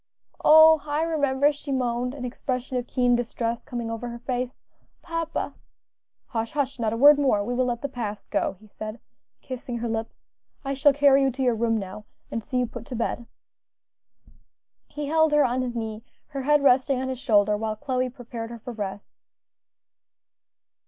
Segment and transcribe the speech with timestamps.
[0.43, 0.81] "Oh!
[0.87, 4.49] I remember," she moaned, an expression of keen distress coming over her face;
[5.03, 5.53] "papa"
[6.33, 6.53] "Hush!
[6.53, 6.79] hush!
[6.79, 8.99] not a word more; we will let the past go," he said,
[9.41, 10.23] kissing her lips.
[10.65, 13.27] "I shall carry you to your room now, and see you put to bed."
[14.87, 18.49] He held her on his knee, her head resting on his shoulder, while Chloe prepared
[18.49, 19.21] her for rest.